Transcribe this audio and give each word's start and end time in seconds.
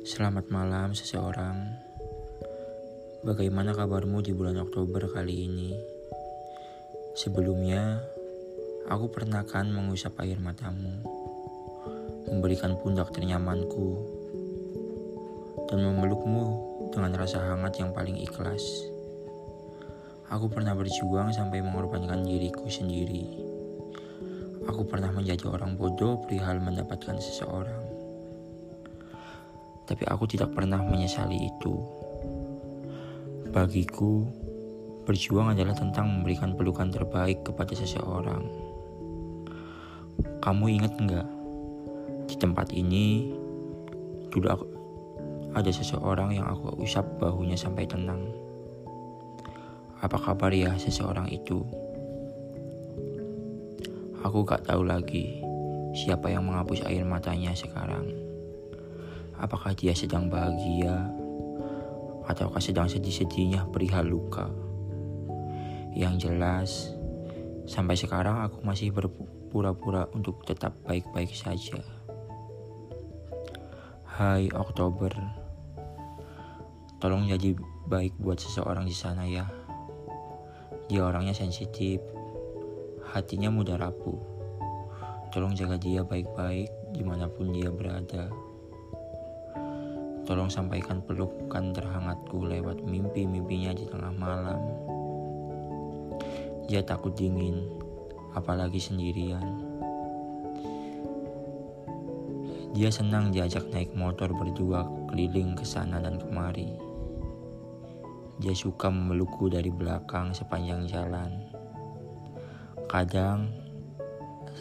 Selamat 0.00 0.48
malam 0.48 0.96
seseorang. 0.96 1.76
Bagaimana 3.20 3.76
kabarmu 3.76 4.24
di 4.24 4.32
bulan 4.32 4.56
Oktober 4.56 5.04
kali 5.12 5.44
ini? 5.44 5.76
Sebelumnya, 7.12 8.00
aku 8.88 9.12
pernah 9.12 9.44
kan 9.44 9.68
mengusap 9.68 10.16
air 10.24 10.40
matamu, 10.40 11.04
memberikan 12.32 12.80
pundak 12.80 13.12
ternyamanku, 13.12 14.00
dan 15.68 15.84
memelukmu 15.84 16.44
dengan 16.96 17.20
rasa 17.20 17.36
hangat 17.52 17.76
yang 17.76 17.92
paling 17.92 18.16
ikhlas. 18.16 18.64
Aku 20.32 20.48
pernah 20.48 20.72
berjuang 20.72 21.28
sampai 21.28 21.60
mengorbankan 21.60 22.24
diriku 22.24 22.72
sendiri. 22.72 23.36
Aku 24.64 24.80
pernah 24.88 25.12
menjadi 25.12 25.44
orang 25.52 25.76
bodoh 25.76 26.24
perihal 26.24 26.56
mendapatkan 26.56 27.20
seseorang 27.20 27.89
tapi 29.90 30.06
aku 30.06 30.30
tidak 30.30 30.54
pernah 30.54 30.78
menyesali 30.78 31.50
itu. 31.50 31.74
Bagiku, 33.50 34.22
berjuang 35.02 35.50
adalah 35.50 35.74
tentang 35.74 36.06
memberikan 36.06 36.54
pelukan 36.54 36.94
terbaik 36.94 37.42
kepada 37.42 37.74
seseorang. 37.74 38.46
Kamu 40.38 40.64
ingat 40.70 40.94
nggak? 40.94 41.28
Di 42.30 42.38
tempat 42.38 42.70
ini, 42.70 43.34
dulu 44.30 44.46
aku, 44.46 44.66
ada 45.58 45.70
seseorang 45.74 46.38
yang 46.38 46.46
aku 46.46 46.78
usap 46.78 47.02
bahunya 47.18 47.58
sampai 47.58 47.90
tenang. 47.90 48.22
Apa 49.98 50.14
kabar 50.22 50.54
ya 50.54 50.78
seseorang 50.78 51.26
itu? 51.26 51.66
Aku 54.22 54.46
gak 54.46 54.70
tahu 54.70 54.86
lagi 54.86 55.42
siapa 55.90 56.30
yang 56.30 56.46
menghapus 56.46 56.86
air 56.86 57.02
matanya 57.02 57.50
sekarang. 57.50 58.29
Apakah 59.40 59.72
dia 59.72 59.96
sedang 59.96 60.28
bahagia 60.28 61.00
ataukah 62.28 62.60
sedang 62.60 62.92
sedih-sedihnya 62.92 63.72
perihal 63.72 64.04
luka? 64.04 64.52
Yang 65.96 66.28
jelas, 66.28 66.70
sampai 67.64 67.96
sekarang 67.96 68.44
aku 68.44 68.60
masih 68.60 68.92
berpura-pura 68.92 70.04
untuk 70.12 70.44
tetap 70.44 70.76
baik-baik 70.84 71.32
saja. 71.32 71.80
Hai 74.04 74.52
Oktober, 74.52 75.08
tolong 77.00 77.24
jadi 77.24 77.56
baik 77.88 78.20
buat 78.20 78.36
seseorang 78.36 78.84
di 78.84 78.92
sana 78.92 79.24
ya. 79.24 79.48
Dia 80.92 81.08
orangnya 81.08 81.32
sensitif, 81.32 81.96
hatinya 83.08 83.48
mudah 83.48 83.80
rapuh. 83.80 84.20
Tolong 85.32 85.56
jaga 85.56 85.80
dia 85.80 86.04
baik-baik 86.04 86.68
di 86.92 87.00
mana 87.00 87.24
pun 87.24 87.56
dia 87.56 87.72
berada. 87.72 88.28
Tolong 90.30 90.46
sampaikan 90.46 91.02
pelukan 91.02 91.74
terhangatku 91.74 92.46
lewat 92.46 92.86
mimpi-mimpinya 92.86 93.74
di 93.74 93.82
tengah 93.82 94.14
malam. 94.14 94.62
Dia 96.70 96.86
takut 96.86 97.10
dingin, 97.18 97.66
apalagi 98.38 98.78
sendirian. 98.78 99.42
Dia 102.78 102.94
senang 102.94 103.34
diajak 103.34 103.74
naik 103.74 103.90
motor 103.98 104.30
berdua 104.30 104.86
keliling 105.10 105.58
ke 105.58 105.66
sana 105.66 105.98
dan 105.98 106.22
kemari. 106.22 106.78
Dia 108.38 108.54
suka 108.54 108.86
memelukku 108.86 109.50
dari 109.50 109.74
belakang 109.74 110.30
sepanjang 110.30 110.86
jalan. 110.86 111.42
Kadang, 112.86 113.50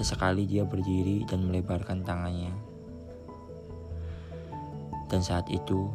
sesekali 0.00 0.48
dia 0.48 0.64
berdiri 0.64 1.28
dan 1.28 1.44
melebarkan 1.44 2.00
tangannya 2.08 2.77
dan 5.08 5.24
saat 5.24 5.48
itu, 5.48 5.88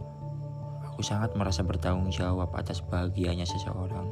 aku 0.82 1.06
sangat 1.06 1.38
merasa 1.38 1.62
bertanggung 1.62 2.10
jawab 2.10 2.50
atas 2.58 2.82
bahagianya 2.82 3.46
seseorang. 3.46 4.10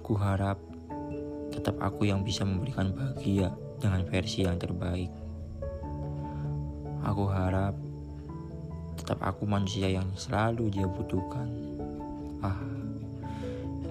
Ku 0.00 0.16
harap 0.16 0.56
tetap 1.52 1.76
aku 1.84 2.08
yang 2.08 2.24
bisa 2.24 2.48
memberikan 2.48 2.96
bahagia 2.96 3.52
dengan 3.76 4.08
versi 4.08 4.48
yang 4.48 4.56
terbaik. 4.56 5.12
Aku 7.04 7.28
harap 7.28 7.76
tetap 8.96 9.20
aku 9.20 9.44
manusia 9.44 9.92
yang 9.92 10.08
selalu 10.16 10.72
dia 10.72 10.88
butuhkan. 10.88 11.48
Ah, 12.40 12.56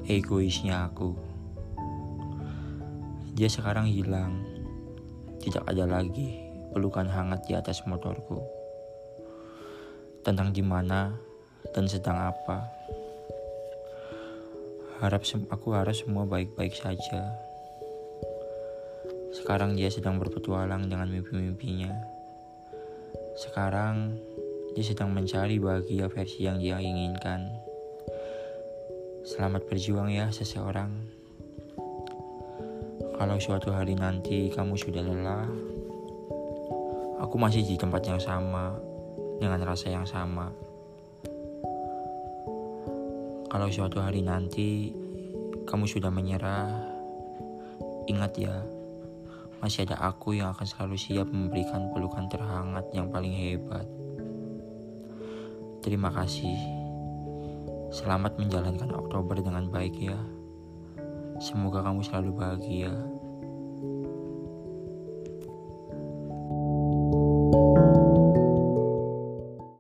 egoisnya 0.10 0.90
aku. 0.90 1.14
Dia 3.38 3.46
sekarang 3.46 3.86
hilang, 3.86 4.42
tidak 5.38 5.64
ada 5.70 5.86
lagi 5.86 6.49
pelukan 6.70 7.10
hangat 7.10 7.46
di 7.50 7.54
atas 7.58 7.82
motorku. 7.90 8.42
Tentang 10.22 10.54
di 10.54 10.62
mana 10.62 11.14
dan 11.74 11.86
sedang 11.90 12.18
apa. 12.30 12.70
Harap 15.00 15.24
aku 15.48 15.68
harap 15.74 15.96
semua 15.96 16.28
baik-baik 16.28 16.76
saja. 16.76 17.34
Sekarang 19.32 19.78
dia 19.78 19.88
sedang 19.88 20.20
berpetualang 20.20 20.90
dengan 20.90 21.08
mimpi-mimpinya. 21.08 21.94
Sekarang 23.40 24.20
dia 24.76 24.84
sedang 24.84 25.16
mencari 25.16 25.58
bahagia 25.58 26.12
versi 26.12 26.44
yang 26.44 26.60
dia 26.60 26.78
inginkan. 26.78 27.48
Selamat 29.24 29.64
berjuang 29.70 30.10
ya 30.12 30.28
seseorang. 30.34 30.90
Kalau 33.20 33.38
suatu 33.40 33.76
hari 33.76 34.00
nanti 34.00 34.48
kamu 34.48 34.80
sudah 34.80 35.04
lelah, 35.04 35.48
Aku 37.20 37.36
masih 37.36 37.68
di 37.68 37.76
tempat 37.76 38.00
yang 38.08 38.16
sama, 38.16 38.80
dengan 39.44 39.60
rasa 39.68 39.92
yang 39.92 40.08
sama. 40.08 40.48
Kalau 43.50 43.68
suatu 43.68 44.00
hari 44.00 44.24
nanti 44.24 44.96
kamu 45.68 45.84
sudah 45.84 46.08
menyerah, 46.08 46.70
ingat 48.08 48.32
ya, 48.40 48.56
masih 49.60 49.84
ada 49.84 50.00
aku 50.00 50.40
yang 50.40 50.56
akan 50.56 50.64
selalu 50.64 50.96
siap 50.96 51.28
memberikan 51.28 51.92
pelukan 51.92 52.32
terhangat 52.32 52.88
yang 52.96 53.12
paling 53.12 53.36
hebat. 53.36 53.84
Terima 55.84 56.08
kasih. 56.16 56.56
Selamat 57.92 58.40
menjalankan 58.40 58.96
Oktober 58.96 59.44
dengan 59.44 59.68
baik 59.68 59.98
ya. 59.98 60.20
Semoga 61.44 61.84
kamu 61.84 62.00
selalu 62.06 62.32
bahagia. 62.36 62.94